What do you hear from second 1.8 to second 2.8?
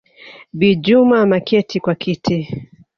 kiti